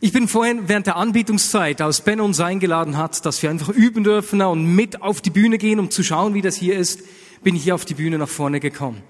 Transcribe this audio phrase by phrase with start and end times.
[0.00, 4.04] Ich bin vorhin während der Anbietungszeit, als Ben uns eingeladen hat, dass wir einfach üben
[4.04, 7.00] dürfen und mit auf die Bühne gehen, um zu schauen, wie das hier ist,
[7.42, 9.02] bin ich hier auf die Bühne nach vorne gekommen.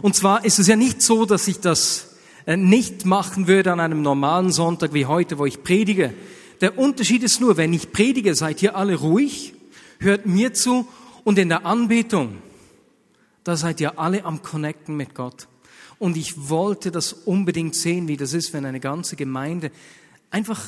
[0.00, 3.78] Und zwar ist es ja nicht so, dass ich das äh, nicht machen würde an
[3.78, 6.12] einem normalen Sonntag wie heute, wo ich predige.
[6.60, 9.54] Der Unterschied ist nur, wenn ich predige, seid ihr alle ruhig,
[10.00, 10.88] hört mir zu
[11.22, 12.38] und in der Anbetung,
[13.44, 15.46] da seid ihr alle am Connecten mit Gott.
[16.00, 19.70] Und ich wollte das unbedingt sehen, wie das ist, wenn eine ganze Gemeinde
[20.32, 20.60] einfach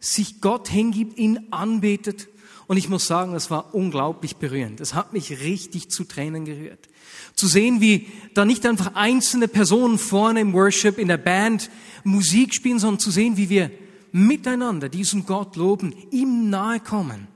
[0.00, 2.28] sich Gott hingibt, ihn anbetet.
[2.66, 4.80] Und ich muss sagen, das war unglaublich berührend.
[4.80, 6.88] Das hat mich richtig zu Tränen gerührt.
[7.34, 11.70] Zu sehen, wie da nicht einfach einzelne Personen vorne im Worship, in der Band
[12.04, 13.70] Musik spielen, sondern zu sehen, wie wir
[14.12, 17.28] miteinander diesen Gott loben, ihm nahe kommen.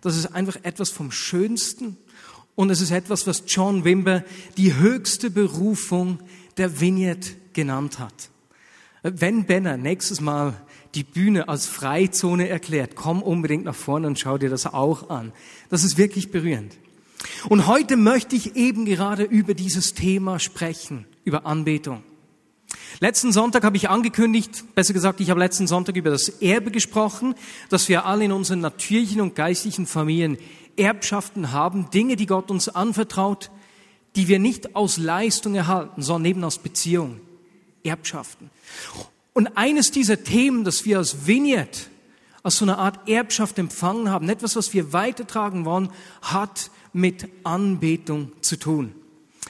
[0.00, 1.96] Das ist einfach etwas vom Schönsten.
[2.54, 4.24] Und es ist etwas, was John Wimber
[4.56, 6.20] die höchste Berufung
[6.56, 8.30] der Vignette genannt hat.
[9.02, 10.54] Wenn Benner nächstes Mal
[10.94, 15.32] die Bühne als Freizone erklärt, komm unbedingt nach vorne und schau dir das auch an.
[15.68, 16.76] Das ist wirklich berührend.
[17.48, 22.02] Und heute möchte ich eben gerade über dieses Thema sprechen, über Anbetung.
[23.00, 27.34] Letzten Sonntag habe ich angekündigt, besser gesagt, ich habe letzten Sonntag über das Erbe gesprochen,
[27.68, 30.38] dass wir alle in unseren natürlichen und geistlichen Familien
[30.76, 33.50] Erbschaften haben, Dinge, die Gott uns anvertraut,
[34.14, 37.20] die wir nicht aus Leistung erhalten, sondern eben aus Beziehung.
[37.84, 38.50] Erbschaften.
[39.36, 41.90] Und eines dieser Themen, das wir als Vignette,
[42.42, 45.90] als so eine Art Erbschaft empfangen haben, etwas, was wir weitertragen wollen,
[46.22, 48.94] hat mit Anbetung zu tun.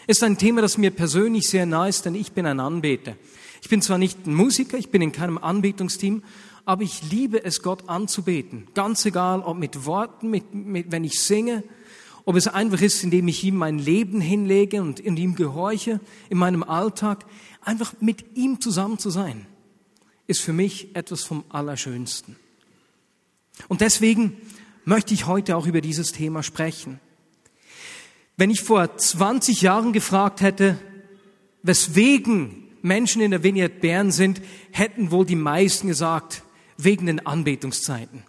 [0.09, 3.15] Ist ein Thema, das mir persönlich sehr nahe ist, denn ich bin ein Anbeter.
[3.63, 6.25] Ich bin zwar nicht ein Musiker, ich bin in keinem Anbetungsteam,
[6.65, 8.67] aber ich liebe es, Gott anzubeten.
[8.75, 11.63] Ganz egal, ob mit Worten, mit, mit, wenn ich singe,
[12.25, 16.39] ob es einfach ist, indem ich ihm mein Leben hinlege und in ihm gehorche, in
[16.39, 17.25] meinem Alltag,
[17.61, 19.47] einfach mit ihm zusammen zu sein
[20.27, 22.37] ist für mich etwas vom Allerschönsten.
[23.69, 24.37] Und deswegen
[24.85, 27.01] möchte ich heute auch über dieses Thema sprechen.
[28.37, 30.79] Wenn ich vor 20 Jahren gefragt hätte,
[31.63, 36.43] weswegen Menschen in der Vignette Bern sind, hätten wohl die meisten gesagt,
[36.77, 38.23] wegen den Anbetungszeiten.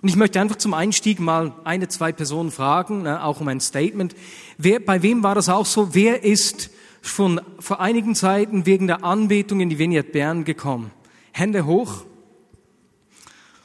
[0.00, 3.60] Und ich möchte einfach zum Einstieg mal eine, zwei Personen fragen, ne, auch um ein
[3.60, 4.16] Statement.
[4.58, 5.94] Wer, bei wem war das auch so?
[5.94, 6.70] Wer ist
[7.00, 10.90] von vor einigen Zeiten wegen der Anbetung in die Vignette Bern gekommen?
[11.32, 12.04] Hände hoch.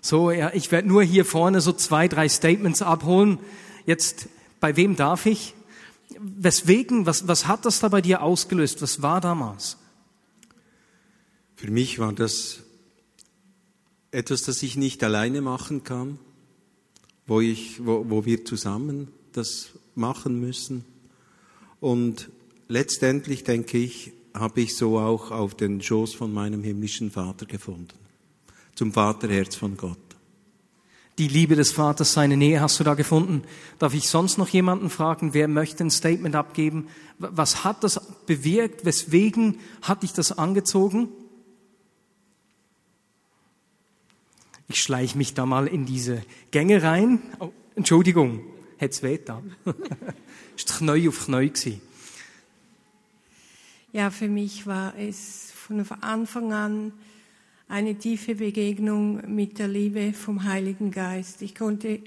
[0.02, 3.40] So, ja, ich werde nur hier vorne so zwei, drei Statements abholen.
[3.86, 4.30] Jetzt,
[4.60, 5.54] bei wem darf ich?
[6.20, 8.82] Weswegen, was, was hat das da bei dir ausgelöst?
[8.82, 9.78] Was war damals?
[11.56, 12.64] Für mich war das
[14.12, 16.20] etwas, das ich nicht alleine machen kann,
[17.26, 20.86] wo, ich, wo, wo wir zusammen das machen müssen.
[21.80, 22.30] Und
[22.68, 27.94] letztendlich denke ich, habe ich so auch auf den Schoß von meinem himmlischen Vater gefunden.
[28.76, 29.98] Zum Vaterherz von Gott.
[31.18, 33.42] Die Liebe des Vaters, seine Nähe hast du da gefunden.
[33.80, 36.88] Darf ich sonst noch jemanden fragen, wer möchte ein Statement abgeben?
[37.18, 38.86] Was hat das bewirkt?
[38.86, 41.10] Weswegen hat dich das angezogen?
[44.68, 46.22] Ich schleiche mich da mal in diese
[46.52, 47.20] Gänge rein.
[47.40, 48.42] Oh, Entschuldigung,
[48.78, 49.42] hätte es weh da.
[50.56, 51.82] Ist Knäu auf Knäu gewesen.
[53.94, 56.92] Ja, für mich war es von Anfang an
[57.70, 61.42] eine tiefe Begegnung mit der Liebe vom Heiligen Geist.
[61.42, 62.02] Ich konnte,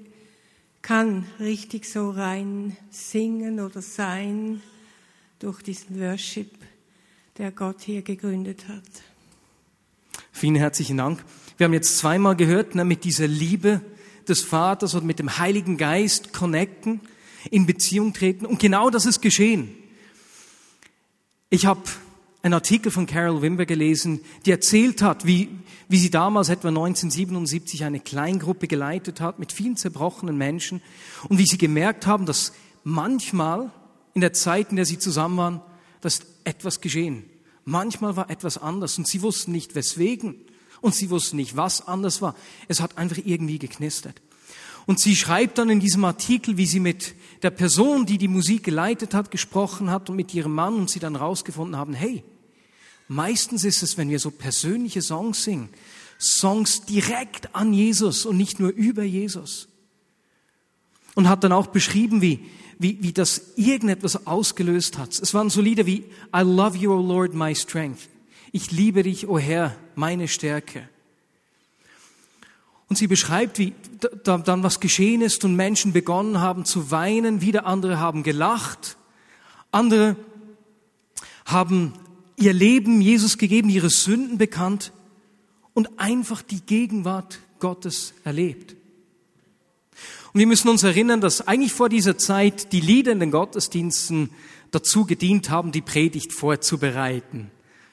[0.83, 4.61] kann richtig so rein singen oder sein
[5.39, 6.51] durch diesen Worship,
[7.39, 8.83] der Gott hier gegründet hat.
[10.33, 11.25] Vielen herzlichen Dank.
[11.57, 13.81] Wir haben jetzt zweimal gehört, ne, mit dieser Liebe
[14.29, 17.01] des Vaters und mit dem Heiligen Geist connecten,
[17.51, 18.45] in Beziehung treten.
[18.45, 19.80] Und genau das ist geschehen.
[21.53, 21.83] Ich habe
[22.43, 25.49] einen Artikel von Carol Wimber gelesen, die erzählt hat, wie,
[25.89, 30.81] wie sie damals etwa 1977 eine Kleingruppe geleitet hat mit vielen zerbrochenen Menschen
[31.29, 32.53] und wie sie gemerkt haben, dass
[32.85, 33.73] manchmal
[34.15, 35.61] in der Zeit, in der sie zusammen waren,
[36.01, 37.25] dass etwas geschehen.
[37.65, 40.37] Manchmal war etwas anders und sie wussten nicht weswegen
[40.81, 42.37] und sie wussten nicht, was anders war.
[42.69, 44.23] Es hat einfach irgendwie geknistert.
[44.87, 48.65] Und sie schreibt dann in diesem Artikel, wie sie mit der Person, die die Musik
[48.65, 52.23] geleitet hat, gesprochen hat und mit ihrem Mann und sie dann rausgefunden haben, hey,
[53.09, 55.71] meistens ist es, wenn wir so persönliche Songs singen,
[56.19, 59.69] Songs direkt an Jesus und nicht nur über Jesus.
[61.15, 62.41] Und hat dann auch beschrieben, wie,
[62.79, 65.19] wie, wie das irgendetwas ausgelöst hat.
[65.19, 66.05] Es waren so Lieder wie
[66.35, 68.09] I love you, O Lord, my strength.
[68.53, 70.89] Ich liebe dich, o Herr, meine Stärke.
[72.91, 73.73] Und sie beschreibt, wie
[74.25, 78.99] da, dann was geschehen ist und Menschen begonnen haben zu weinen, wieder andere haben gelacht,
[79.71, 80.17] andere
[81.47, 81.95] haben
[82.37, 84.93] ihr Leben Jesus gegeben, ihre Sünden bekannt.
[85.73, 88.77] und einfach die Gegenwart Gottes erlebt.
[90.33, 94.31] Und wir müssen uns erinnern, dass eigentlich vor dieser Zeit die Lieder in den Gottesdiensten
[94.71, 97.51] dazu gedient haben, die Predigt vorzubereiten.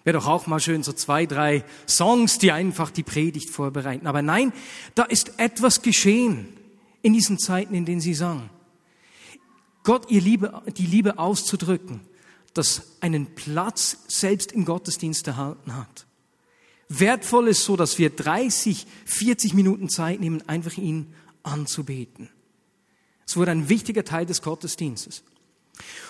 [0.07, 4.07] Wäre doch auch mal schön, so zwei, drei Songs, die einfach die Predigt vorbereiten.
[4.07, 4.53] Aber nein,
[4.95, 6.47] da ist etwas geschehen
[7.01, 8.49] in diesen Zeiten, in denen sie sangen.
[9.83, 11.99] Gott ihr Liebe, die Liebe auszudrücken,
[12.53, 16.05] das einen Platz selbst im Gottesdienst erhalten hat.
[16.87, 21.13] Wertvoll ist so, dass wir 30, 40 Minuten Zeit nehmen, einfach ihn
[21.43, 22.29] anzubeten.
[23.25, 25.23] Es wurde ein wichtiger Teil des Gottesdienstes.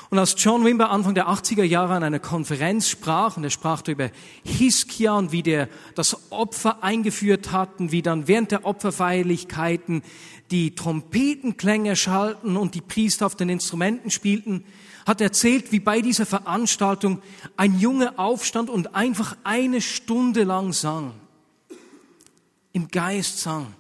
[0.10, 3.86] Und als John Wimber Anfang der 80er Jahre an einer Konferenz sprach, und er sprach
[3.88, 4.10] über
[4.46, 10.04] Hiskia und wie der das Opfer eingeführt hatten, wie dann während der Opferfeierlichkeiten
[10.50, 14.64] die Trompetenklänge schalten und die Priester auf den Instrumenten spielten,
[15.06, 17.22] hat erzählt, wie bei dieser Veranstaltung
[17.58, 21.14] ein Junge aufstand und einfach eine Stunde lang sang.
[22.72, 23.74] Im Geist sang.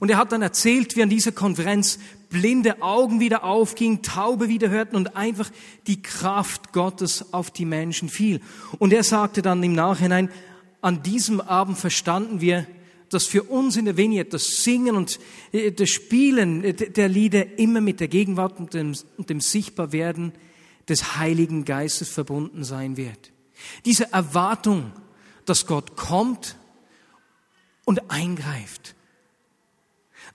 [0.00, 1.98] Und er hat dann erzählt, wie an dieser Konferenz
[2.28, 5.50] blinde Augen wieder aufgingen, Taube wieder hörten und einfach
[5.86, 8.40] die Kraft Gottes auf die Menschen fiel.
[8.78, 10.30] Und er sagte dann im Nachhinein,
[10.80, 12.66] an diesem Abend verstanden wir,
[13.08, 15.18] dass für uns in der Vignette das Singen und
[15.52, 20.32] äh, das Spielen äh, der Lieder immer mit der Gegenwart und dem, und dem Sichtbarwerden
[20.88, 23.32] des Heiligen Geistes verbunden sein wird.
[23.84, 24.92] Diese Erwartung,
[25.46, 26.56] dass Gott kommt
[27.84, 28.94] und eingreift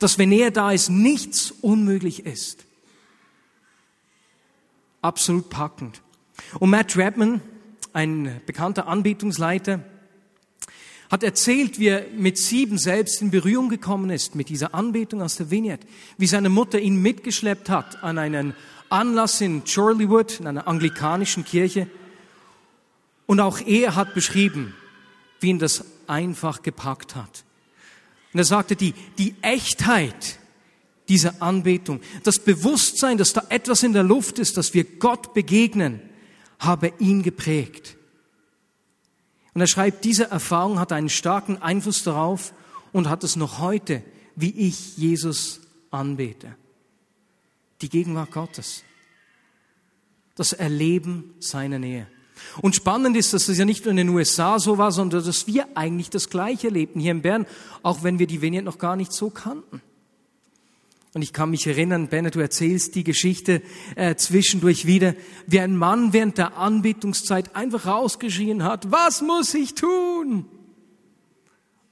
[0.04, 2.66] dass wenn er da ist, nichts unmöglich ist.
[5.02, 6.02] Absolut packend.
[6.60, 7.42] Und Matt Redman,
[7.94, 9.84] ein bekannter Anbetungsleiter,
[11.10, 15.36] hat erzählt, wie er mit sieben selbst in Berührung gekommen ist mit dieser Anbetung aus
[15.36, 15.82] der Vineyard,
[16.18, 18.56] wie seine Mutter ihn mitgeschleppt hat an einen
[18.90, 21.88] Anlass in Chorleywood, in einer anglikanischen Kirche.
[23.26, 24.74] Und auch er hat beschrieben,
[25.40, 27.44] wie ihn das einfach gepackt hat.
[28.34, 30.40] Und er sagte, die, die Echtheit
[31.08, 36.02] dieser Anbetung, das Bewusstsein, dass da etwas in der Luft ist, dass wir Gott begegnen,
[36.60, 37.98] habe ihn geprägt.
[39.54, 42.54] Und er schreibt, diese Erfahrung hat einen starken Einfluss darauf
[42.92, 44.02] und hat es noch heute,
[44.36, 46.56] wie ich Jesus anbete.
[47.82, 48.84] Die Gegenwart Gottes.
[50.36, 52.08] Das Erleben seiner Nähe.
[52.62, 55.48] Und spannend ist, dass das ja nicht nur in den USA so war, sondern dass
[55.48, 57.46] wir eigentlich das Gleiche lebten hier in Bern,
[57.82, 59.82] auch wenn wir die Vignette noch gar nicht so kannten.
[61.14, 63.62] Und ich kann mich erinnern, Bennett, du erzählst die Geschichte
[63.96, 65.14] äh, zwischendurch wieder,
[65.46, 70.46] wie ein Mann während der Anbetungszeit einfach rausgeschrien hat, was muss ich tun?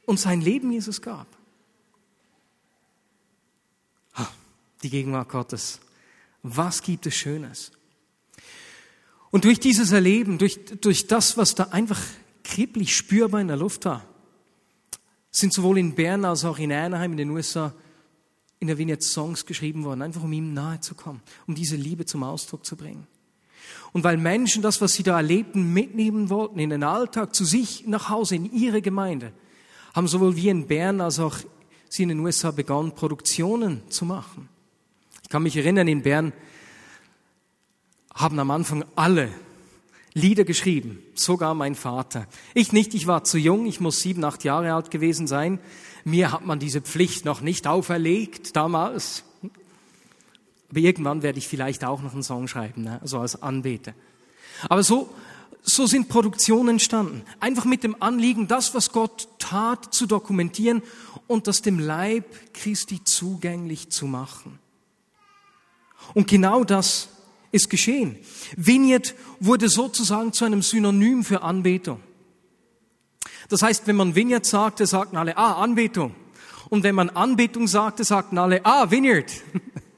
[0.05, 1.27] Und sein Leben Jesus gab.
[4.81, 5.79] Die Gegenwart Gottes.
[6.41, 7.71] Was gibt es Schönes?
[9.31, 11.99] Und durch dieses Erleben, durch, durch das, was da einfach
[12.43, 14.05] kribbelig spürbar in der Luft war,
[15.31, 17.73] sind sowohl in Bern als auch in Anaheim in den USA
[18.59, 22.05] in der Vignette Songs geschrieben worden, einfach um ihm nahe zu kommen, um diese Liebe
[22.05, 23.07] zum Ausdruck zu bringen.
[23.93, 27.87] Und weil Menschen das, was sie da erlebten, mitnehmen wollten in den Alltag, zu sich
[27.87, 29.33] nach Hause, in ihre Gemeinde,
[29.93, 31.37] haben sowohl wir in Bern als auch
[31.89, 34.47] sie in den USA begonnen, Produktionen zu machen.
[35.23, 36.33] Ich kann mich erinnern, in Bern
[38.13, 39.29] haben am Anfang alle
[40.13, 42.27] Lieder geschrieben, sogar mein Vater.
[42.53, 45.59] Ich nicht, ich war zu jung, ich muss sieben, acht Jahre alt gewesen sein.
[46.03, 49.23] Mir hat man diese Pflicht noch nicht auferlegt damals.
[50.69, 52.99] Aber irgendwann werde ich vielleicht auch noch einen Song schreiben, ne?
[53.03, 53.93] so als Anbeter.
[54.67, 55.13] Aber so,
[55.61, 57.23] so sind Produktionen entstanden.
[57.39, 60.81] Einfach mit dem Anliegen, das, was Gott tat, zu dokumentieren
[61.27, 64.59] und das dem Leib Christi zugänglich zu machen.
[66.13, 67.09] Und genau das
[67.51, 68.17] ist geschehen.
[68.55, 71.99] Vineyard wurde sozusagen zu einem Synonym für Anbetung.
[73.49, 76.15] Das heißt, wenn man Vineyard sagte, sagten alle, ah, Anbetung.
[76.69, 79.31] Und wenn man Anbetung sagte, sagten alle, ah, Vineyard.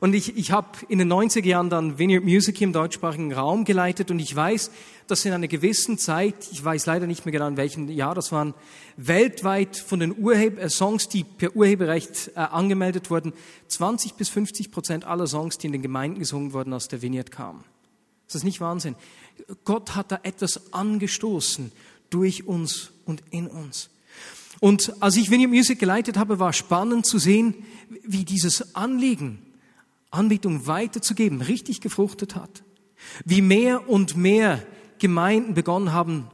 [0.00, 4.10] Und ich, ich habe in den 90er Jahren dann Vineyard Music im deutschsprachigen Raum geleitet
[4.10, 4.70] und ich weiß,
[5.06, 8.32] dass in einer gewissen Zeit, ich weiß leider nicht mehr genau in welchem Jahr das
[8.32, 8.54] waren,
[8.96, 13.32] weltweit von den Urheber, äh, Songs, die per Urheberrecht äh, angemeldet wurden,
[13.68, 17.30] 20 bis 50 Prozent aller Songs, die in den Gemeinden gesungen wurden, aus der Vineyard
[17.30, 17.62] kamen.
[18.26, 18.96] Das ist nicht Wahnsinn.
[19.64, 21.70] Gott hat da etwas angestoßen
[22.10, 23.90] durch uns und in uns.
[24.58, 27.54] Und als ich Vineyard Music geleitet habe, war spannend zu sehen,
[28.04, 29.45] wie dieses Anliegen,
[30.10, 32.62] Anbetung weiterzugeben, richtig gefruchtet hat.
[33.24, 34.62] Wie mehr und mehr
[34.98, 36.28] Gemeinden begonnen haben,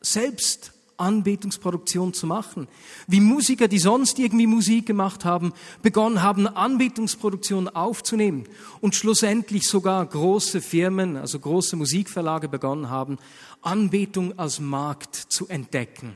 [0.00, 2.68] selbst Anbetungsproduktion zu machen.
[3.06, 5.52] Wie Musiker, die sonst irgendwie Musik gemacht haben,
[5.82, 8.44] begonnen haben, Anbetungsproduktion aufzunehmen.
[8.80, 13.18] Und schlussendlich sogar große Firmen, also große Musikverlage begonnen haben,
[13.62, 16.14] Anbetung als Markt zu entdecken.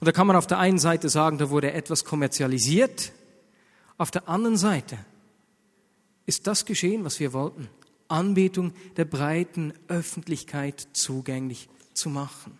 [0.00, 3.12] Und da kann man auf der einen Seite sagen, da wurde etwas kommerzialisiert.
[3.96, 4.98] Auf der anderen Seite
[6.26, 7.68] ist das geschehen, was wir wollten.
[8.08, 12.58] Anbetung der breiten Öffentlichkeit zugänglich zu machen.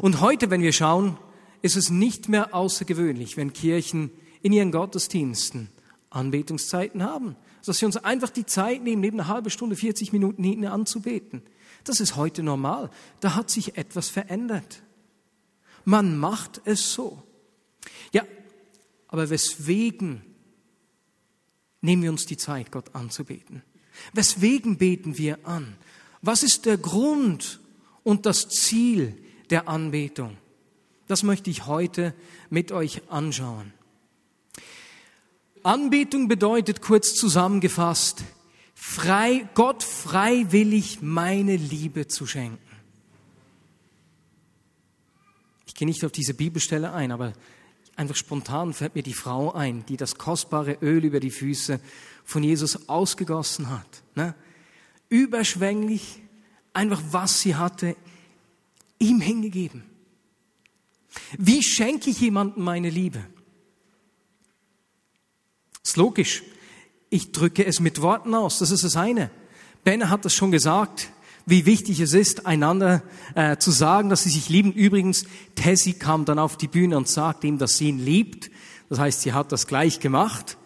[0.00, 1.18] Und heute, wenn wir schauen,
[1.62, 4.10] ist es nicht mehr außergewöhnlich, wenn Kirchen
[4.42, 5.68] in ihren Gottesdiensten
[6.10, 10.42] Anbetungszeiten haben, dass sie uns einfach die Zeit nehmen, neben einer halben Stunde, 40 Minuten
[10.42, 11.42] hinten anzubeten.
[11.84, 12.90] Das ist heute normal.
[13.20, 14.82] Da hat sich etwas verändert.
[15.84, 17.22] Man macht es so.
[18.12, 18.24] Ja,
[19.08, 20.22] aber weswegen
[21.80, 23.62] nehmen wir uns die Zeit, Gott anzubeten?
[24.12, 25.76] Weswegen beten wir an?
[26.22, 27.60] Was ist der Grund
[28.04, 29.16] und das Ziel
[29.50, 30.36] der Anbetung?
[31.06, 32.14] Das möchte ich heute
[32.50, 33.72] mit euch anschauen.
[35.62, 38.22] Anbetung bedeutet kurz zusammengefasst,
[38.74, 42.58] frei, Gott freiwillig meine Liebe zu schenken.
[45.66, 47.32] Ich gehe nicht auf diese Bibelstelle ein, aber
[47.98, 51.80] einfach spontan fällt mir die Frau ein, die das kostbare Öl über die Füße
[52.24, 54.02] von Jesus ausgegossen hat.
[54.14, 54.34] Ne?
[55.08, 56.22] Überschwänglich,
[56.72, 57.96] einfach was sie hatte,
[58.98, 59.84] ihm hingegeben.
[61.36, 63.24] Wie schenke ich jemandem meine Liebe?
[65.82, 66.42] ist logisch.
[67.08, 68.58] Ich drücke es mit Worten aus.
[68.58, 69.30] Das ist das eine.
[69.84, 71.10] Ben hat das schon gesagt
[71.48, 73.02] wie wichtig es ist, einander
[73.34, 74.72] äh, zu sagen, dass sie sich lieben.
[74.72, 75.24] Übrigens,
[75.54, 78.50] Tessie kam dann auf die Bühne und sagte ihm, dass sie ihn liebt.
[78.88, 80.58] Das heißt, sie hat das gleich gemacht.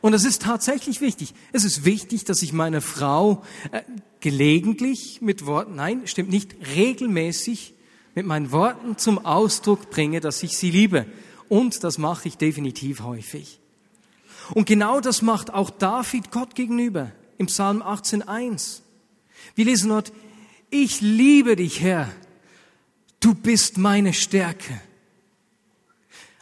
[0.00, 1.34] Und das ist tatsächlich wichtig.
[1.52, 3.82] Es ist wichtig, dass ich meine Frau äh,
[4.20, 7.74] gelegentlich mit Worten, nein, stimmt nicht, regelmäßig
[8.14, 11.06] mit meinen Worten zum Ausdruck bringe, dass ich sie liebe.
[11.48, 13.60] Und das mache ich definitiv häufig.
[14.52, 18.83] Und genau das macht auch David Gott gegenüber im Psalm 18.1.
[19.54, 20.12] Wir lesen dort,
[20.70, 22.10] ich liebe dich, Herr,
[23.20, 24.80] du bist meine Stärke.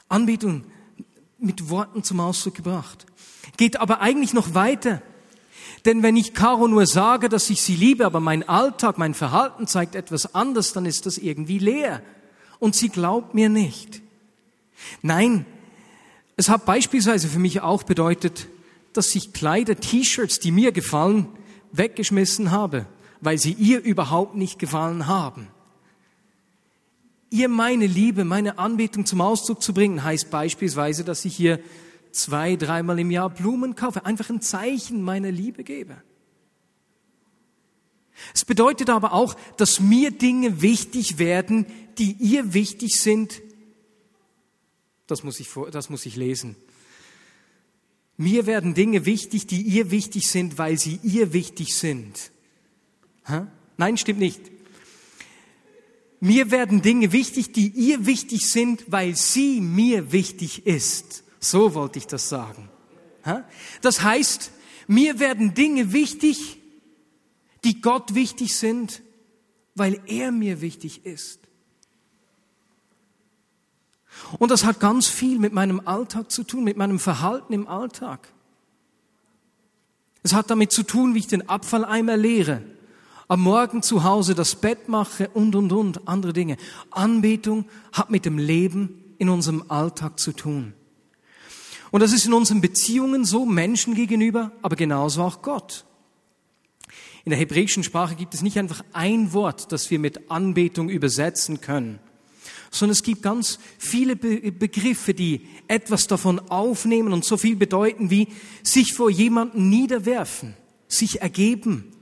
[0.08, 0.64] Anbetung
[1.38, 3.06] mit Worten zum Ausdruck gebracht.
[3.56, 5.02] Geht aber eigentlich noch weiter.
[5.84, 9.66] Denn wenn ich Caro nur sage, dass ich sie liebe, aber mein Alltag, mein Verhalten
[9.66, 12.02] zeigt etwas anderes, dann ist das irgendwie leer.
[12.58, 14.00] Und sie glaubt mir nicht.
[15.02, 15.44] Nein,
[16.36, 18.46] es hat beispielsweise für mich auch bedeutet,
[18.92, 21.26] dass ich Kleider, T-Shirts, die mir gefallen,
[21.72, 22.86] weggeschmissen habe,
[23.20, 25.48] weil sie ihr überhaupt nicht gefallen haben.
[27.30, 31.60] Ihr meine Liebe, meine Anbetung zum Ausdruck zu bringen, heißt beispielsweise, dass ich ihr
[32.10, 35.96] zwei, dreimal im Jahr Blumen kaufe, einfach ein Zeichen meiner Liebe gebe.
[38.34, 41.66] Es bedeutet aber auch, dass mir Dinge wichtig werden,
[41.98, 43.40] die ihr wichtig sind.
[45.06, 46.56] Das muss ich, das muss ich lesen.
[48.16, 52.30] Mir werden Dinge wichtig, die ihr wichtig sind, weil sie ihr wichtig sind.
[53.26, 53.46] Ha?
[53.76, 54.40] Nein, stimmt nicht.
[56.20, 61.24] Mir werden Dinge wichtig, die ihr wichtig sind, weil sie mir wichtig ist.
[61.40, 62.68] So wollte ich das sagen.
[63.24, 63.48] Ha?
[63.80, 64.52] Das heißt,
[64.86, 66.58] mir werden Dinge wichtig,
[67.64, 69.02] die Gott wichtig sind,
[69.74, 71.40] weil er mir wichtig ist.
[74.38, 78.28] Und das hat ganz viel mit meinem Alltag zu tun, mit meinem Verhalten im Alltag.
[80.22, 82.62] Es hat damit zu tun, wie ich den Abfalleimer leere,
[83.28, 86.56] am Morgen zu Hause das Bett mache und, und, und, andere Dinge.
[86.90, 90.74] Anbetung hat mit dem Leben in unserem Alltag zu tun.
[91.90, 95.84] Und das ist in unseren Beziehungen so, Menschen gegenüber, aber genauso auch Gott.
[97.24, 101.60] In der hebräischen Sprache gibt es nicht einfach ein Wort, das wir mit Anbetung übersetzen
[101.60, 102.00] können
[102.72, 108.10] sondern es gibt ganz viele Be Begriffe, die etwas davon aufnehmen und so viel bedeuten
[108.10, 108.28] wie
[108.62, 110.54] sich vor jemandem niederwerfen,
[110.88, 111.92] sich ergeben,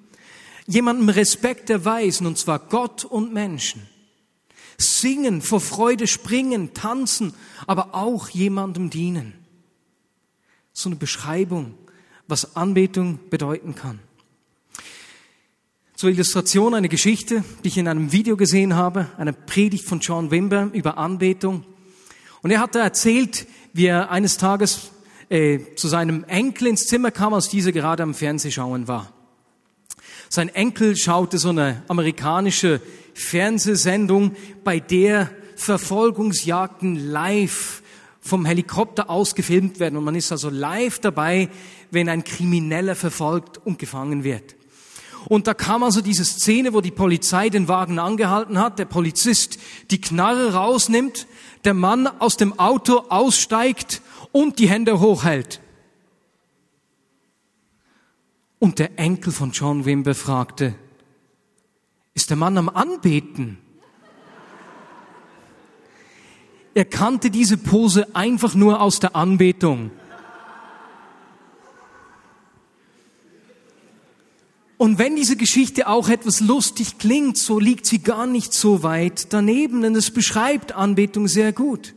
[0.67, 3.83] jemandem Respekt erweisen, und zwar Gott und Menschen.
[4.79, 7.35] Singen, vor Freude springen, tanzen,
[7.67, 9.35] aber auch jemandem dienen.
[10.73, 11.75] So eine Beschreibung,
[12.29, 13.99] was Anbetung bedeuten kann.
[16.01, 20.31] Zur Illustration eine Geschichte, die ich in einem Video gesehen habe, eine Predigt von John
[20.31, 21.63] Wimber über Anbetung.
[22.41, 24.93] Und er hat da erzählt, wie er eines Tages
[25.29, 29.13] äh, zu seinem Enkel ins Zimmer kam, als dieser gerade am Fernsehschauen war.
[30.31, 32.81] Sein Enkel schaute so eine amerikanische
[33.13, 37.83] Fernsehsendung, bei der Verfolgungsjagden live
[38.23, 39.99] vom Helikopter aus gefilmt werden.
[39.99, 41.51] Und man ist also live dabei,
[41.91, 44.57] wenn ein Krimineller verfolgt und gefangen wird.
[45.27, 49.59] Und da kam also diese Szene, wo die Polizei den Wagen angehalten hat, der Polizist
[49.91, 51.27] die Knarre rausnimmt,
[51.65, 55.61] der Mann aus dem Auto aussteigt und die Hände hochhält.
[58.59, 60.75] Und der Enkel von John Wimber fragte,
[62.15, 63.59] ist der Mann am Anbeten?
[66.75, 69.91] er kannte diese Pose einfach nur aus der Anbetung.
[74.81, 79.31] Und wenn diese Geschichte auch etwas lustig klingt, so liegt sie gar nicht so weit
[79.35, 81.93] daneben, denn es beschreibt Anbetung sehr gut.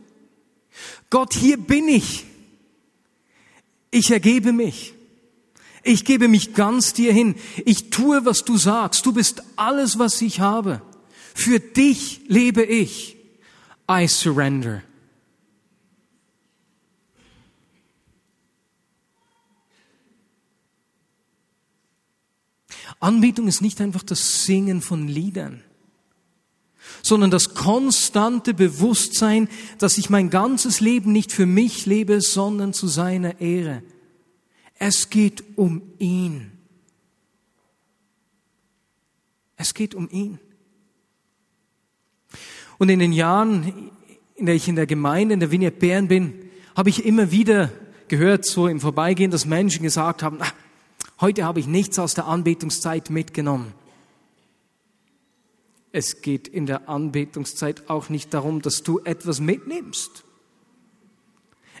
[1.08, 2.26] Gott, hier bin ich.
[3.90, 4.92] Ich ergebe mich.
[5.82, 7.36] Ich gebe mich ganz dir hin.
[7.64, 9.06] Ich tue, was du sagst.
[9.06, 10.82] Du bist alles, was ich habe.
[11.34, 13.16] Für dich lebe ich.
[13.90, 14.82] I surrender.
[23.00, 25.62] Anbetung ist nicht einfach das Singen von Liedern,
[27.02, 29.48] sondern das konstante Bewusstsein,
[29.78, 33.82] dass ich mein ganzes Leben nicht für mich lebe, sondern zu seiner Ehre.
[34.78, 36.52] Es geht um ihn.
[39.56, 40.38] Es geht um ihn.
[42.78, 43.90] Und in den Jahren,
[44.34, 46.34] in der ich in der Gemeinde, in der Vignette Bern bin,
[46.76, 47.70] habe ich immer wieder
[48.08, 50.52] gehört, so im Vorbeigehen, dass Menschen gesagt haben, ach,
[51.20, 53.72] Heute habe ich nichts aus der Anbetungszeit mitgenommen.
[55.92, 60.24] Es geht in der Anbetungszeit auch nicht darum, dass du etwas mitnimmst.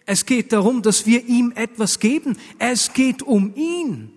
[0.06, 2.38] Es geht darum, dass wir ihm etwas geben.
[2.60, 4.12] Es geht um ihn.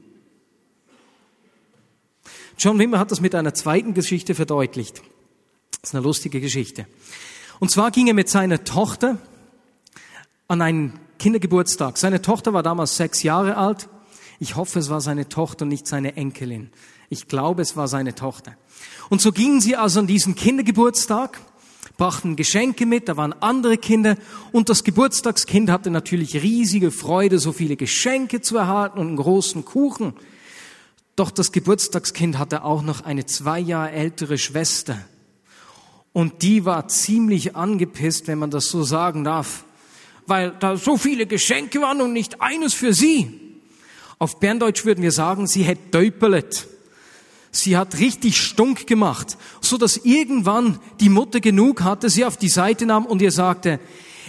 [2.60, 5.02] John Wimmer hat das mit einer zweiten Geschichte verdeutlicht.
[5.82, 6.86] Das ist eine lustige Geschichte.
[7.60, 9.18] Und zwar ging er mit seiner Tochter
[10.48, 11.98] an einen Kindergeburtstag.
[11.98, 13.90] Seine Tochter war damals sechs Jahre alt
[14.40, 16.70] ich hoffe, es war seine Tochter und nicht seine Enkelin.
[17.10, 18.56] Ich glaube, es war seine Tochter.
[19.10, 21.40] Und so gingen sie also an diesen Kindergeburtstag,
[21.98, 24.18] brachten Geschenke mit, da waren andere Kinder
[24.52, 29.66] und das Geburtstagskind hatte natürlich riesige Freude, so viele Geschenke zu erhalten und einen großen
[29.66, 30.14] Kuchen.
[31.16, 35.00] Doch das Geburtstagskind hatte auch noch eine zwei Jahre ältere Schwester.
[36.14, 39.64] Und die war ziemlich angepisst, wenn man das so sagen darf,
[40.28, 43.47] weil da so viele Geschenke waren und nicht eines für sie.
[44.20, 46.68] Auf Berndeutsch würden wir sagen, sie hat döpelet.
[47.52, 52.50] Sie hat richtig stunk gemacht, so dass irgendwann die Mutter genug hatte, sie auf die
[52.50, 53.80] Seite nahm und ihr sagte,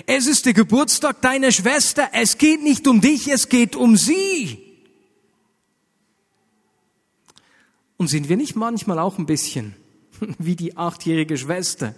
[0.06, 4.58] es ist der Geburtstag deiner Schwester, es geht nicht um dich, es geht um sie.
[7.96, 9.74] Und sind wir nicht manchmal auch ein bisschen
[10.38, 11.94] wie die achtjährige Schwester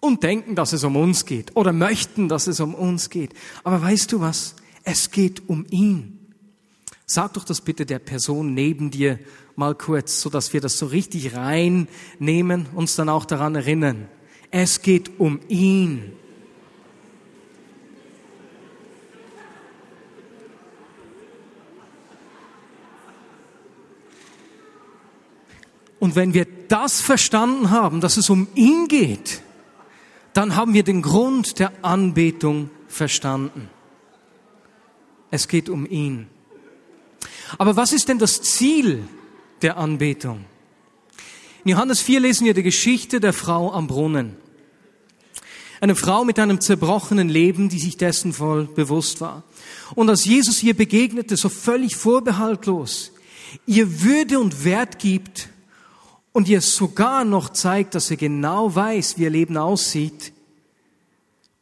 [0.00, 3.32] und denken, dass es um uns geht oder möchten, dass es um uns geht.
[3.64, 4.54] Aber weißt du was?
[4.84, 6.15] Es geht um ihn.
[7.08, 9.20] Sag doch das bitte der Person neben dir
[9.54, 14.08] mal kurz, so dass wir das so richtig reinnehmen, uns dann auch daran erinnern.
[14.50, 16.12] Es geht um ihn.
[26.00, 29.42] Und wenn wir das verstanden haben, dass es um ihn geht,
[30.32, 33.70] dann haben wir den Grund der Anbetung verstanden.
[35.30, 36.28] Es geht um ihn.
[37.58, 39.02] Aber was ist denn das Ziel
[39.62, 40.44] der Anbetung?
[41.64, 44.36] In Johannes 4 lesen wir die Geschichte der Frau am Brunnen.
[45.80, 49.42] Eine Frau mit einem zerbrochenen Leben, die sich dessen voll bewusst war.
[49.94, 53.12] Und als Jesus ihr begegnete, so völlig vorbehaltlos,
[53.66, 55.48] ihr Würde und Wert gibt
[56.32, 60.32] und ihr sogar noch zeigt, dass er genau weiß, wie ihr Leben aussieht,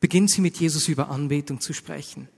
[0.01, 2.29] beginnt sie mit Jesus über Anbetung zu sprechen.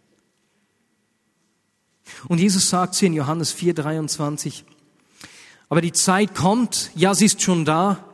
[2.28, 4.64] Und Jesus sagt sie in Johannes 4, 23,
[5.68, 8.04] aber die Zeit kommt, ja, sie ist schon da,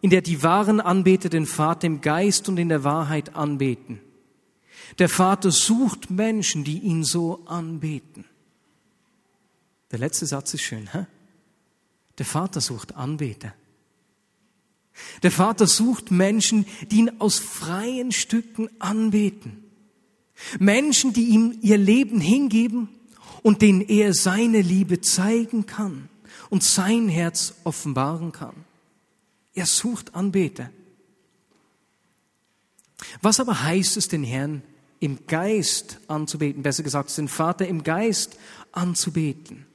[0.00, 4.00] in der die wahren Anbeter den Vater im Geist und in der Wahrheit anbeten.
[4.98, 8.24] Der Vater sucht Menschen, die ihn so anbeten.
[9.90, 11.06] Der letzte Satz ist schön, hä?
[12.18, 13.54] Der Vater sucht Anbeter.
[15.22, 19.64] Der Vater sucht Menschen, die ihn aus freien Stücken anbeten.
[20.58, 22.88] Menschen, die ihm ihr Leben hingeben
[23.42, 26.08] und denen er seine Liebe zeigen kann
[26.48, 28.64] und sein Herz offenbaren kann.
[29.54, 30.70] Er sucht Anbeter.
[33.22, 34.62] Was aber heißt es, den Herrn
[34.98, 36.62] im Geist anzubeten?
[36.62, 38.38] Besser gesagt, den Vater im Geist
[38.72, 39.66] anzubeten.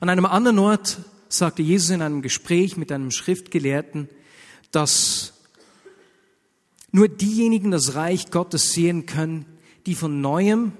[0.00, 4.08] An einem anderen Ort sagte Jesus in einem Gespräch mit einem Schriftgelehrten,
[4.70, 5.34] dass
[6.90, 9.44] nur diejenigen das Reich Gottes sehen können,
[9.86, 10.72] die von neuem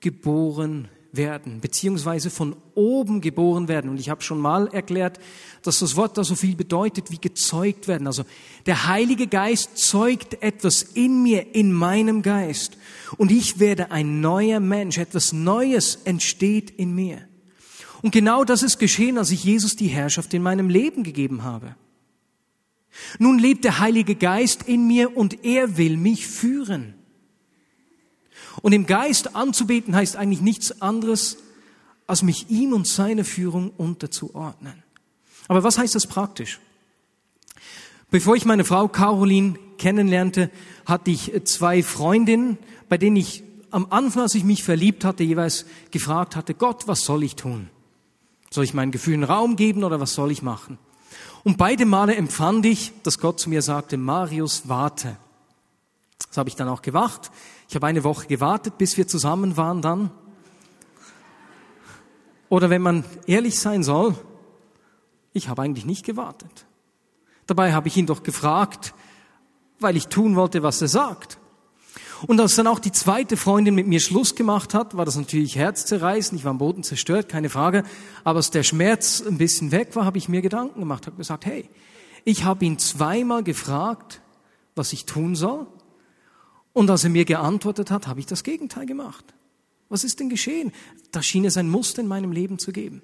[0.00, 3.90] geboren werden, beziehungsweise von oben geboren werden.
[3.90, 5.18] Und ich habe schon mal erklärt,
[5.62, 8.06] dass das Wort da so viel bedeutet wie gezeugt werden.
[8.06, 8.24] Also
[8.66, 12.76] der Heilige Geist zeugt etwas in mir, in meinem Geist.
[13.16, 17.26] Und ich werde ein neuer Mensch, etwas Neues entsteht in mir.
[18.02, 21.74] Und genau das ist geschehen, als ich Jesus die Herrschaft in meinem Leben gegeben habe.
[23.18, 26.94] Nun lebt der Heilige Geist in mir und er will mich führen.
[28.62, 31.38] Und im Geist anzubeten heißt eigentlich nichts anderes,
[32.06, 34.82] als mich ihm und seiner Führung unterzuordnen.
[35.48, 36.60] Aber was heißt das praktisch?
[38.10, 40.50] Bevor ich meine Frau Caroline kennenlernte,
[40.84, 42.58] hatte ich zwei Freundinnen,
[42.88, 47.04] bei denen ich am Anfang, als ich mich verliebt hatte, jeweils gefragt hatte, Gott, was
[47.04, 47.70] soll ich tun?
[48.50, 50.78] Soll ich meinen Gefühlen Raum geben oder was soll ich machen?
[51.44, 55.16] Und beide Male empfand ich, dass Gott zu mir sagte, Marius, warte.
[56.28, 57.30] Das habe ich dann auch gewacht.
[57.70, 60.10] Ich habe eine Woche gewartet, bis wir zusammen waren dann.
[62.48, 64.16] Oder wenn man ehrlich sein soll,
[65.32, 66.66] ich habe eigentlich nicht gewartet.
[67.46, 68.92] Dabei habe ich ihn doch gefragt,
[69.78, 71.38] weil ich tun wollte, was er sagt.
[72.26, 75.54] Und als dann auch die zweite Freundin mit mir Schluss gemacht hat, war das natürlich
[75.54, 76.40] herzzerreißend.
[76.40, 77.84] Ich war am Boden zerstört, keine Frage.
[78.24, 81.46] Aber als der Schmerz ein bisschen weg war, habe ich mir Gedanken gemacht, habe gesagt,
[81.46, 81.70] hey,
[82.24, 84.22] ich habe ihn zweimal gefragt,
[84.74, 85.68] was ich tun soll.
[86.72, 89.24] Und als er mir geantwortet hat, habe ich das Gegenteil gemacht.
[89.88, 90.72] Was ist denn geschehen?
[91.10, 93.02] Da schien es ein Muster in meinem Leben zu geben.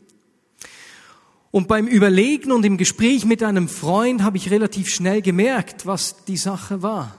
[1.50, 6.24] Und beim Überlegen und im Gespräch mit einem Freund habe ich relativ schnell gemerkt, was
[6.24, 7.18] die Sache war.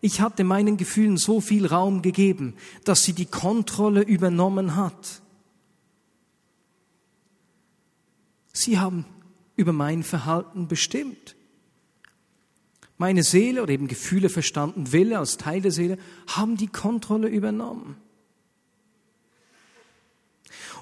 [0.00, 5.22] Ich hatte meinen Gefühlen so viel Raum gegeben, dass sie die Kontrolle übernommen hat.
[8.52, 9.04] Sie haben
[9.56, 11.36] über mein Verhalten bestimmt.
[12.98, 17.96] Meine Seele oder eben Gefühle, Verstanden, Wille als Teil der Seele haben die Kontrolle übernommen.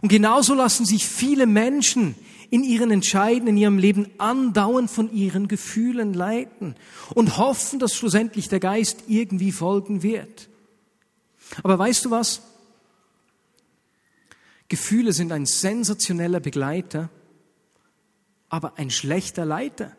[0.03, 2.15] Und genauso lassen sich viele Menschen
[2.51, 6.75] in ihren Entscheiden, in ihrem Leben andauernd von ihren Gefühlen leiten
[7.15, 10.49] und hoffen, dass schlussendlich der Geist irgendwie folgen wird.
[11.63, 12.43] Aber weißt du was?
[14.69, 17.11] Gefühle sind ein sensationeller Begleiter,
[18.49, 19.97] aber ein schlechter Leiter.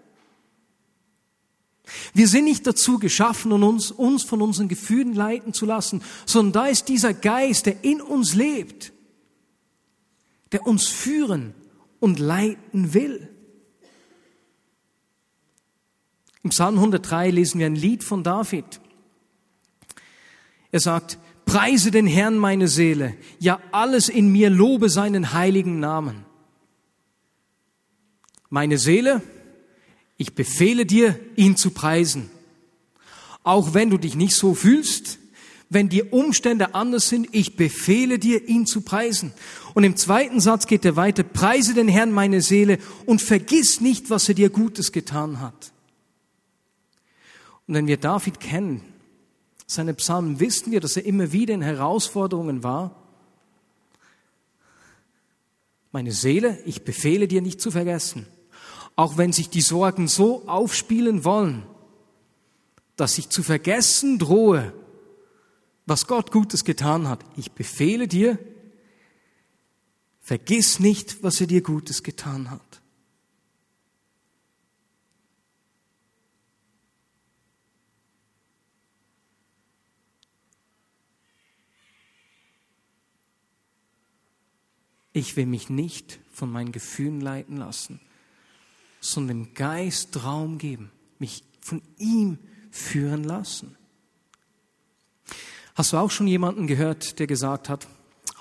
[2.14, 6.68] Wir sind nicht dazu geschaffen, uns, uns von unseren Gefühlen leiten zu lassen, sondern da
[6.68, 8.94] ist dieser Geist, der in uns lebt,
[10.52, 11.54] der uns führen
[12.00, 13.30] und leiten will.
[16.44, 18.80] Im Psalm 103 lesen wir ein Lied von David.
[20.72, 26.26] Er sagt, Preise den Herrn meine Seele, ja alles in mir lobe seinen heiligen Namen.
[28.50, 29.22] Meine Seele,
[30.22, 32.30] ich befehle dir, ihn zu preisen.
[33.42, 35.18] Auch wenn du dich nicht so fühlst,
[35.68, 39.34] wenn die Umstände anders sind, ich befehle dir, ihn zu preisen.
[39.74, 44.12] Und im zweiten Satz geht er weiter, preise den Herrn meine Seele und vergiss nicht,
[44.12, 45.72] was er dir Gutes getan hat.
[47.66, 48.82] Und wenn wir David kennen,
[49.66, 52.96] seine Psalmen, wissen wir, dass er immer wieder in Herausforderungen war.
[55.92, 58.28] Meine Seele, ich befehle dir nicht zu vergessen,
[58.96, 61.64] auch wenn sich die Sorgen so aufspielen wollen,
[62.96, 64.74] dass ich zu vergessen drohe,
[65.86, 67.24] was Gott Gutes getan hat.
[67.36, 68.38] Ich befehle dir,
[70.20, 72.82] vergiss nicht, was er dir Gutes getan hat.
[85.14, 88.00] Ich will mich nicht von meinen Gefühlen leiten lassen,
[89.02, 92.38] sondern dem Geist Raum geben, mich von ihm
[92.70, 93.76] führen lassen.
[95.76, 97.88] Hast du auch schon jemanden gehört, der gesagt hat,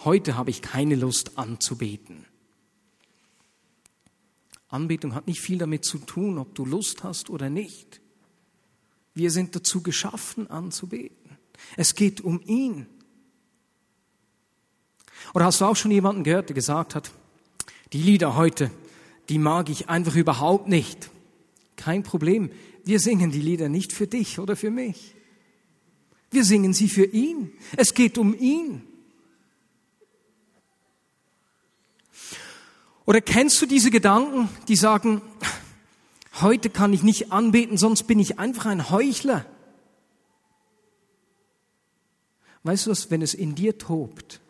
[0.04, 2.26] heute habe ich keine Lust anzubeten?
[4.68, 8.00] Anbetung hat nicht viel damit zu tun, ob du Lust hast oder nicht.
[9.14, 11.38] Wir sind dazu geschaffen, anzubeten.
[11.76, 12.86] Es geht um ihn.
[15.34, 17.10] Oder hast du auch schon jemanden gehört, der gesagt hat,
[17.92, 18.70] die Lieder heute,
[19.30, 21.08] die mag ich einfach überhaupt nicht.
[21.76, 22.50] Kein Problem,
[22.84, 25.14] wir singen die Lieder nicht für dich oder für mich.
[26.32, 27.52] Wir singen sie für ihn.
[27.76, 28.82] Es geht um ihn.
[33.06, 35.22] Oder kennst du diese Gedanken, die sagen,
[36.40, 39.46] heute kann ich nicht anbeten, sonst bin ich einfach ein Heuchler?
[42.64, 44.40] Weißt du was, wenn es in dir tobt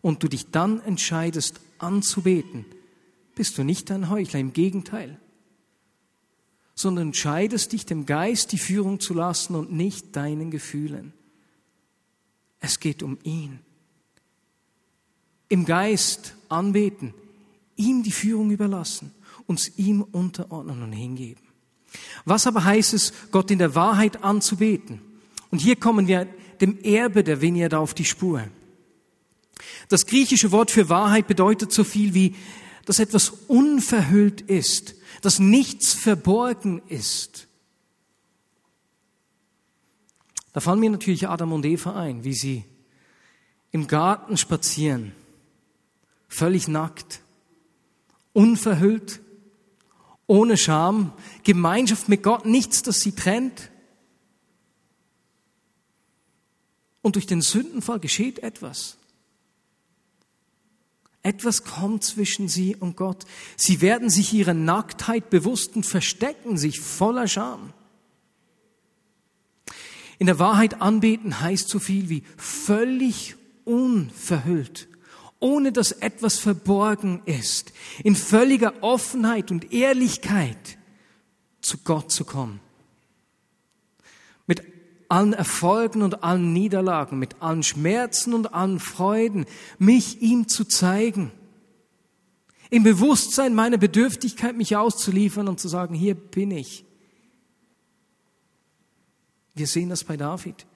[0.00, 2.64] und du dich dann entscheidest anzubeten,
[3.40, 5.18] bist du nicht ein Heuchler, im Gegenteil
[6.80, 11.12] sondern entscheidest dich dem Geist die Führung zu lassen und nicht deinen Gefühlen.
[12.58, 13.58] Es geht um ihn.
[15.50, 17.12] Im Geist anbeten,
[17.76, 19.12] ihm die Führung überlassen,
[19.46, 21.42] uns ihm unterordnen und hingeben.
[22.24, 25.02] Was aber heißt es, Gott in der Wahrheit anzubeten?
[25.50, 26.26] Und hier kommen wir
[26.62, 28.44] dem Erbe der Vineyard auf die Spur.
[29.90, 32.34] Das griechische Wort für Wahrheit bedeutet so viel wie
[32.90, 37.46] dass etwas unverhüllt ist, dass nichts verborgen ist.
[40.52, 42.64] Da fallen mir natürlich Adam und Eva ein, wie sie
[43.70, 45.12] im Garten spazieren,
[46.26, 47.20] völlig nackt,
[48.32, 49.20] unverhüllt,
[50.26, 51.12] ohne Scham,
[51.44, 53.70] Gemeinschaft mit Gott, nichts, das sie trennt.
[57.02, 58.96] Und durch den Sündenfall geschieht etwas.
[61.22, 63.26] Etwas kommt zwischen sie und Gott.
[63.56, 67.72] Sie werden sich ihrer Nacktheit bewusst und verstecken sich voller Scham.
[70.18, 74.88] In der Wahrheit anbeten heißt so viel wie völlig unverhüllt,
[75.38, 77.72] ohne dass etwas verborgen ist,
[78.04, 80.78] in völliger Offenheit und Ehrlichkeit
[81.62, 82.60] zu Gott zu kommen.
[85.10, 89.44] Allen Erfolgen und allen Niederlagen, mit allen Schmerzen und allen Freuden,
[89.78, 91.32] mich ihm zu zeigen.
[92.70, 96.84] Im Bewusstsein meiner Bedürftigkeit, mich auszuliefern und zu sagen, hier bin ich.
[99.54, 100.66] Wir sehen das bei David.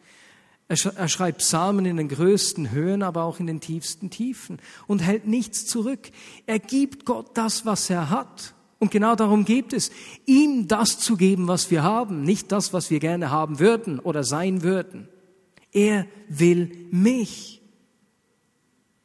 [0.66, 5.27] Er schreibt Psalmen in den größten Höhen, aber auch in den tiefsten Tiefen und hält
[5.27, 6.11] nichts zurück.
[6.47, 8.54] Er gibt Gott das, was er hat.
[8.85, 9.90] Und genau darum geht es,
[10.27, 14.25] ihm das zu geben, was wir haben, nicht das, was wir gerne haben würden oder
[14.25, 15.09] sein würden.
[15.73, 17.62] Er will mich,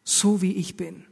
[0.04, 1.06] so wie ich bin.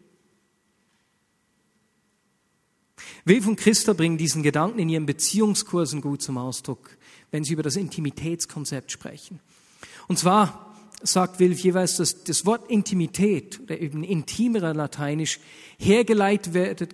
[3.23, 6.97] Wilf und Christa bringen diesen Gedanken in ihren Beziehungskursen gut zum Ausdruck,
[7.31, 9.39] wenn sie über das Intimitätskonzept sprechen.
[10.09, 15.39] Und zwar sagt Wilf jeweils, dass das Wort Intimität oder eben intimerer Lateinisch
[15.77, 16.89] hergeleitet wird,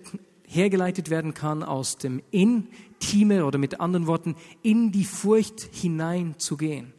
[0.46, 6.56] hergeleitet werden kann aus dem Intime oder mit anderen Worten in die Furcht hinein zu
[6.56, 6.92] gehen.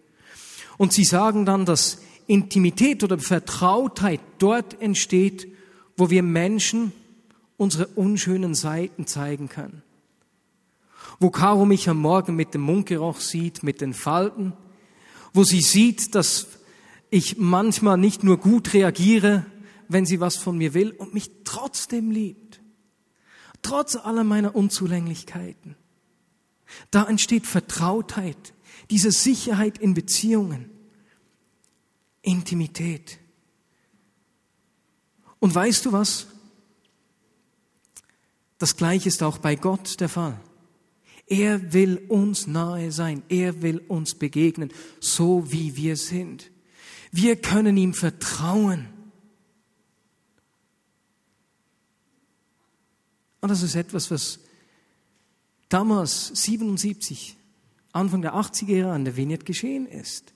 [0.77, 5.47] Und sie sagen dann, dass Intimität oder Vertrautheit dort entsteht,
[5.95, 6.91] wo wir Menschen
[7.57, 9.83] unsere unschönen Seiten zeigen können.
[11.19, 14.53] Wo Caro mich am Morgen mit dem Mundgeruch sieht, mit den Falten,
[15.33, 16.47] wo sie sieht, dass
[17.09, 19.45] ich manchmal nicht nur gut reagiere,
[19.87, 22.44] wenn sie was von mir will und mich trotzdem liebt
[23.65, 25.75] trotz aller meiner Unzulänglichkeiten.
[26.91, 28.53] Da entsteht Vertrautheit,
[28.91, 30.69] diese Sicherheit in Beziehungen,
[32.21, 33.17] Intimität.
[35.39, 36.27] Und weißt du was?
[38.59, 40.39] Das Gleiche ist auch bei Gott der Fall.
[41.27, 46.51] Er will uns nahe sein, er will uns begegnen, so wie wir sind.
[47.11, 48.89] Wir können ihm vertrauen.
[53.45, 54.39] Und das ist etwas, was
[55.69, 57.37] damals 77,
[57.91, 60.33] Anfang der 80er Jahre an der Vignette geschehen ist.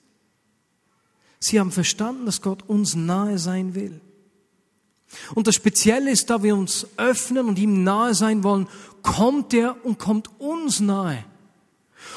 [1.40, 4.00] Sie haben verstanden, dass Gott uns nahe sein will.
[5.34, 8.68] Und das Spezielle ist, da wir uns öffnen und ihm nahe sein wollen,
[9.02, 11.24] kommt er und kommt uns nahe.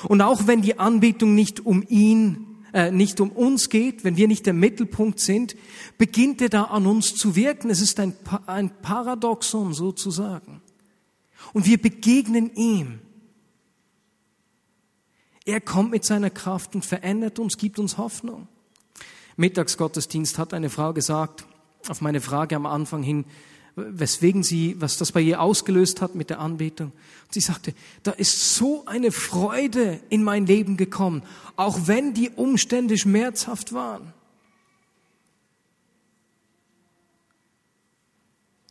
[0.08, 4.27] Und auch wenn die Anbetung nicht um ihn, äh, nicht um uns geht, wenn wir
[4.27, 5.56] nicht der Mittelpunkt sind,
[5.97, 7.71] beginnt er da an uns zu wirken.
[7.71, 10.62] Es ist ein, ein Paradoxon sozusagen.
[11.53, 12.99] Und wir begegnen ihm.
[15.45, 18.47] Er kommt mit seiner Kraft und verändert uns, gibt uns Hoffnung.
[19.35, 21.45] Mittagsgottesdienst hat eine Frau gesagt,
[21.87, 23.25] auf meine Frage am Anfang hin,
[23.75, 26.91] weswegen sie, was das bei ihr ausgelöst hat mit der Anbetung.
[27.31, 31.23] sie sagte, da ist so eine Freude in mein Leben gekommen,
[31.55, 34.13] auch wenn die Umstände schmerzhaft waren.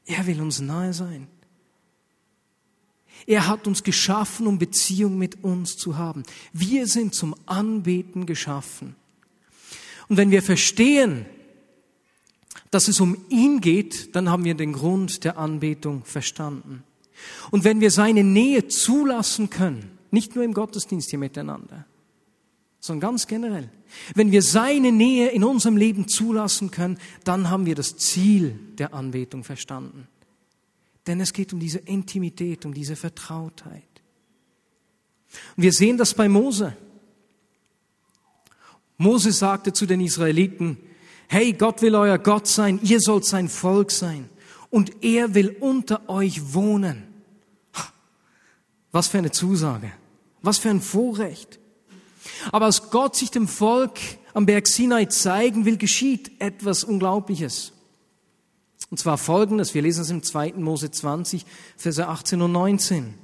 [0.05, 1.27] Er will uns nahe sein.
[3.27, 6.23] Er hat uns geschaffen, um Beziehung mit uns zu haben.
[6.53, 8.97] Wir sind zum Anbeten geschaffen.
[10.09, 11.27] Und wenn wir verstehen,
[12.71, 16.83] dass es um ihn geht, dann haben wir den Grund der Anbetung verstanden.
[17.51, 21.87] Und wenn wir seine Nähe zulassen können, nicht nur im Gottesdienst hier miteinander,
[22.81, 23.71] sondern ganz generell,
[24.15, 28.95] wenn wir seine Nähe in unserem Leben zulassen können, dann haben wir das Ziel der
[28.95, 30.09] Anbetung verstanden.
[31.07, 33.83] Denn es geht um diese Intimität, um diese Vertrautheit.
[35.57, 36.77] Und wir sehen das bei Mose.
[38.99, 40.77] Mose sagte zu den Israeliten,
[41.29, 44.29] hey, Gott will euer Gott sein, ihr sollt sein Volk sein
[44.71, 47.05] und er will unter euch wohnen.
[48.93, 49.91] Was für eine Zusage,
[50.43, 51.59] was für ein Vorrecht.
[52.53, 53.99] Aber als Gott sich dem Volk
[54.35, 57.73] am Berg Sinai zeigen will, geschieht etwas Unglaubliches.
[58.93, 60.53] Und zwar folgendes, wir lesen es im 2.
[60.59, 61.47] Mose 20,
[61.79, 63.15] Verse 18 und 19.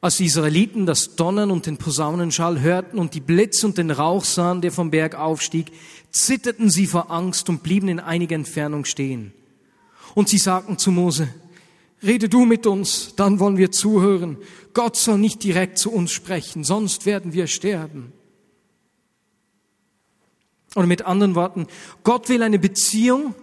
[0.00, 4.24] Als die Israeliten das Donnern und den Posaunenschall hörten und die Blitz und den Rauch
[4.24, 5.70] sahen, der vom Berg aufstieg,
[6.10, 9.32] zitterten sie vor Angst und blieben in einiger Entfernung stehen.
[10.16, 11.28] Und sie sagten zu Mose,
[12.02, 14.38] rede du mit uns, dann wollen wir zuhören.
[14.74, 18.12] Gott soll nicht direkt zu uns sprechen, sonst werden wir sterben.
[20.74, 21.68] Oder mit anderen Worten,
[22.02, 23.36] Gott will eine Beziehung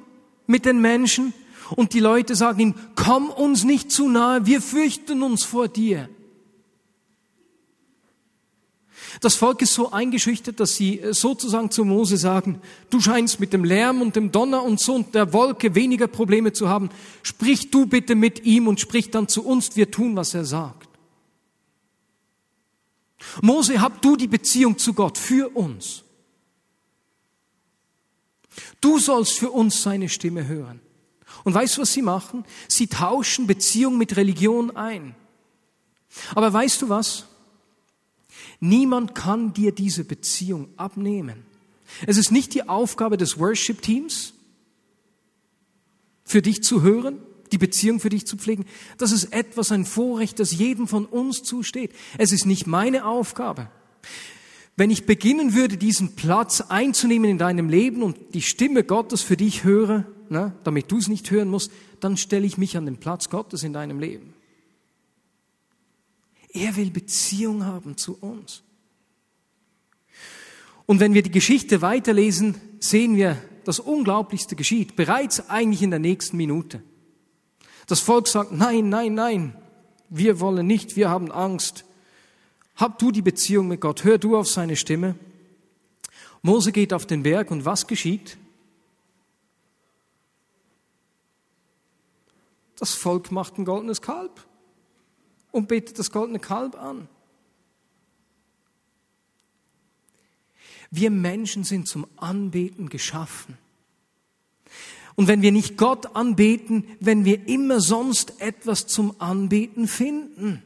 [0.47, 1.33] mit den Menschen
[1.75, 6.09] und die Leute sagen ihm, komm uns nicht zu nahe, wir fürchten uns vor dir.
[9.21, 13.63] Das Volk ist so eingeschüchtert, dass sie sozusagen zu Mose sagen, du scheinst mit dem
[13.63, 16.89] Lärm und dem Donner und so und der Wolke weniger Probleme zu haben.
[17.23, 20.89] Sprich du bitte mit ihm und sprich dann zu uns, wir tun, was er sagt.
[23.41, 26.03] Mose, hab du die Beziehung zu Gott für uns.
[28.81, 30.79] Du sollst für uns seine Stimme hören.
[31.43, 32.45] Und weißt du, was sie machen?
[32.67, 35.15] Sie tauschen Beziehung mit Religion ein.
[36.35, 37.25] Aber weißt du was?
[38.59, 41.45] Niemand kann dir diese Beziehung abnehmen.
[42.05, 44.33] Es ist nicht die Aufgabe des Worship-Teams,
[46.27, 47.19] für dich zu hören,
[47.53, 48.65] die Beziehung für dich zu pflegen.
[48.97, 51.93] Das ist etwas, ein Vorrecht, das jedem von uns zusteht.
[52.17, 53.69] Es ist nicht meine Aufgabe.
[54.77, 59.35] Wenn ich beginnen würde, diesen Platz einzunehmen in deinem Leben und die Stimme Gottes für
[59.35, 62.97] dich höre, ne, damit du es nicht hören musst, dann stelle ich mich an den
[62.97, 64.35] Platz Gottes in deinem Leben.
[66.53, 68.61] Er will Beziehung haben zu uns.
[70.85, 75.99] Und wenn wir die Geschichte weiterlesen, sehen wir, das Unglaublichste geschieht, bereits eigentlich in der
[75.99, 76.81] nächsten Minute.
[77.87, 79.55] Das Volk sagt, nein, nein, nein,
[80.09, 81.83] wir wollen nicht, wir haben Angst.
[82.77, 85.15] Hab du die Beziehung mit Gott, hör du auf seine Stimme.
[86.43, 88.37] Mose geht auf den Berg und was geschieht?
[92.77, 94.45] Das Volk macht ein goldenes Kalb
[95.51, 97.09] und betet das goldene Kalb an.
[100.91, 103.57] Wir Menschen sind zum Anbeten geschaffen.
[105.15, 110.61] Und wenn wir nicht Gott anbeten, wenn wir immer sonst etwas zum Anbeten finden.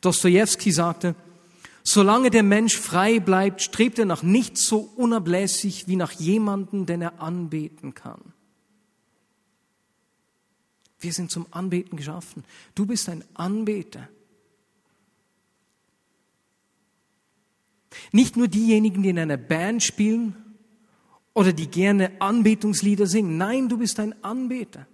[0.00, 1.14] Dostoevsky sagte,
[1.82, 7.02] solange der Mensch frei bleibt, strebt er nach nichts so unablässig wie nach jemanden, den
[7.02, 8.20] er anbeten kann.
[10.98, 12.44] Wir sind zum Anbeten geschaffen.
[12.74, 14.08] Du bist ein Anbeter.
[18.12, 20.34] Nicht nur diejenigen, die in einer Band spielen
[21.34, 23.36] oder die gerne Anbetungslieder singen.
[23.36, 24.86] Nein, du bist ein Anbeter.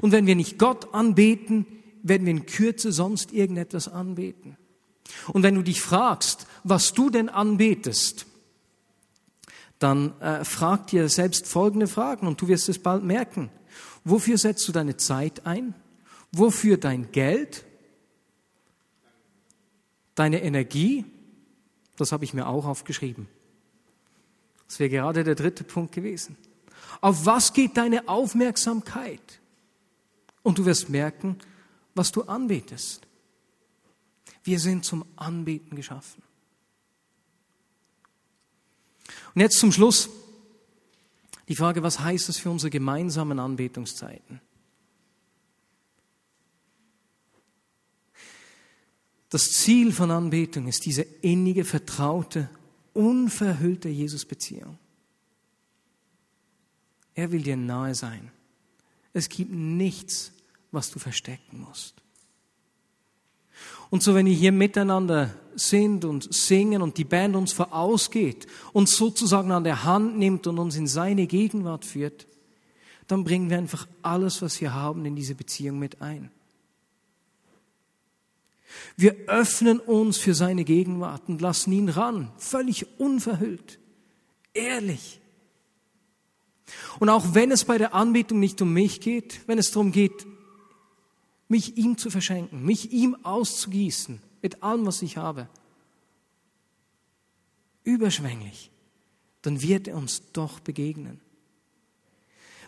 [0.00, 1.66] Und wenn wir nicht Gott anbeten,
[2.02, 4.56] werden wir in Kürze sonst irgendetwas anbeten.
[5.32, 8.26] Und wenn du dich fragst, was du denn anbetest,
[9.78, 13.50] dann äh, frag dir selbst folgende Fragen und du wirst es bald merken.
[14.04, 15.74] Wofür setzt du deine Zeit ein?
[16.32, 17.64] Wofür dein Geld?
[20.14, 21.04] Deine Energie?
[21.96, 23.28] Das habe ich mir auch aufgeschrieben.
[24.66, 26.36] Das wäre gerade der dritte Punkt gewesen.
[27.00, 29.40] Auf was geht deine Aufmerksamkeit?
[30.42, 31.38] Und du wirst merken,
[31.98, 33.06] was du anbetest.
[34.44, 36.22] Wir sind zum Anbeten geschaffen.
[39.34, 40.08] Und jetzt zum Schluss
[41.48, 44.40] die Frage, was heißt das für unsere gemeinsamen Anbetungszeiten?
[49.30, 52.48] Das Ziel von Anbetung ist diese innige, vertraute,
[52.94, 54.78] unverhüllte Jesus-Beziehung.
[57.14, 58.30] Er will dir nahe sein.
[59.12, 60.32] Es gibt nichts,
[60.70, 61.94] was du verstecken musst.
[63.90, 68.96] Und so, wenn wir hier miteinander sind und singen und die Band uns vorausgeht, uns
[68.96, 72.26] sozusagen an der Hand nimmt und uns in seine Gegenwart führt,
[73.06, 76.30] dann bringen wir einfach alles, was wir haben, in diese Beziehung mit ein.
[78.96, 83.78] Wir öffnen uns für seine Gegenwart und lassen ihn ran, völlig unverhüllt,
[84.52, 85.20] ehrlich.
[86.98, 90.26] Und auch wenn es bei der Anbetung nicht um mich geht, wenn es darum geht,
[91.48, 95.48] mich ihm zu verschenken, mich ihm auszugießen mit allem, was ich habe,
[97.84, 98.70] überschwänglich,
[99.42, 101.20] dann wird er uns doch begegnen.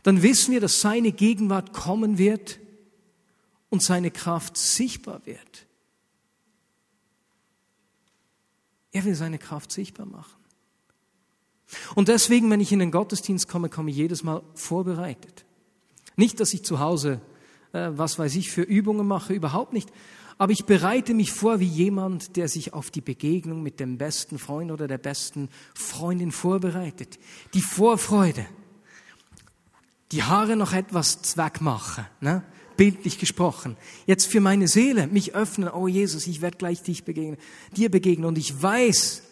[0.03, 2.59] Dann wissen wir, dass seine Gegenwart kommen wird
[3.69, 5.67] und seine Kraft sichtbar wird.
[8.93, 10.41] Er will seine Kraft sichtbar machen.
[11.95, 15.45] Und deswegen, wenn ich in den Gottesdienst komme, komme ich jedes Mal vorbereitet.
[16.17, 17.21] Nicht, dass ich zu Hause
[17.73, 19.91] äh, was weiß ich, für Übungen mache, überhaupt nicht.
[20.39, 24.39] Aber ich bereite mich vor wie jemand, der sich auf die Begegnung mit dem besten
[24.39, 27.19] Freund oder der besten Freundin vorbereitet.
[27.53, 28.47] Die Vorfreude.
[30.13, 32.43] Die Haare noch etwas Zweck machen, ne?
[32.79, 33.77] bildlich gesprochen.
[34.07, 37.37] Jetzt für meine Seele mich öffnen, oh Jesus, ich werde gleich dich begegnen,
[37.77, 38.25] dir begegnen.
[38.25, 39.23] Und ich weiß,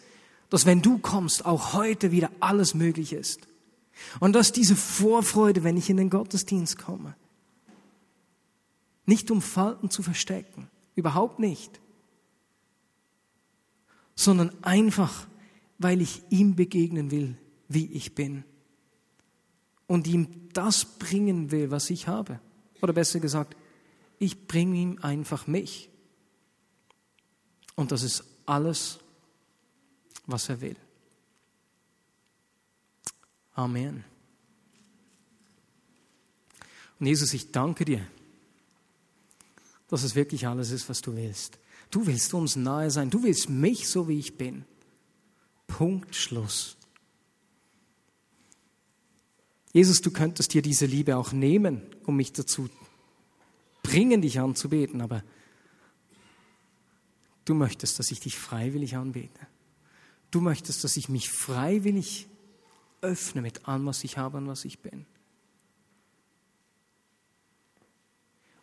[0.50, 3.48] dass wenn du kommst, auch heute wieder alles möglich ist.
[4.20, 7.16] Und das ist diese Vorfreude, wenn ich in den Gottesdienst komme.
[9.08, 11.80] Nicht um Falten zu verstecken, überhaupt nicht,
[14.14, 15.26] sondern einfach,
[15.78, 17.38] weil ich ihm begegnen will,
[17.68, 18.44] wie ich bin.
[19.86, 22.38] Und ihm das bringen will, was ich habe.
[22.82, 23.56] Oder besser gesagt,
[24.18, 25.88] ich bringe ihm einfach mich.
[27.76, 28.98] Und das ist alles,
[30.26, 30.76] was er will.
[33.54, 34.04] Amen.
[37.00, 38.06] Und Jesus, ich danke dir,
[39.88, 41.58] dass es wirklich alles ist, was du willst.
[41.90, 43.10] Du willst uns nahe sein.
[43.10, 44.64] Du willst mich so, wie ich bin.
[45.66, 46.76] Punkt, Schluss.
[49.72, 52.68] Jesus, du könntest dir diese Liebe auch nehmen, um mich dazu
[53.82, 55.22] bringen, dich anzubeten, aber
[57.44, 59.46] du möchtest, dass ich dich freiwillig anbete.
[60.30, 62.28] Du möchtest, dass ich mich freiwillig
[63.00, 65.06] öffne mit allem, was ich habe und was ich bin.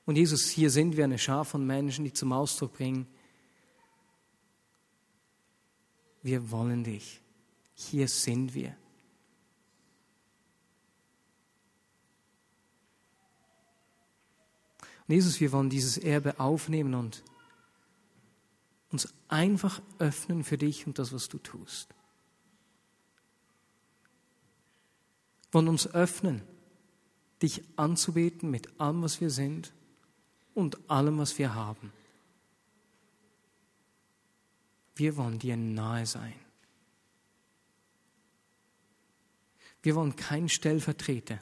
[0.06, 3.08] Und Jesus, hier sind wir eine Schar von Menschen, die zum Ausdruck bringen,
[6.22, 7.22] wir wollen dich.
[7.74, 8.76] Hier sind wir.
[15.08, 17.24] Und Jesus, wir wollen dieses Erbe aufnehmen und
[18.92, 21.90] uns einfach öffnen für dich und das, was du tust.
[25.52, 26.42] Wir wollen uns öffnen,
[27.42, 29.74] dich anzubeten mit allem, was wir sind
[30.56, 31.94] und allem, was wir haben.
[34.96, 36.34] Wir wollen dir nahe sein.
[39.84, 41.40] Wir wollen kein Stellvertreter,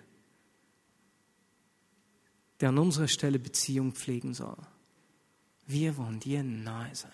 [2.59, 4.57] der an unserer Stelle Beziehung pflegen soll.
[5.65, 7.11] Wir wollen dir nahe sein.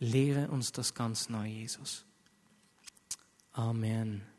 [0.00, 2.04] Lehre uns das ganz neu, Jesus.
[3.52, 4.33] Amen.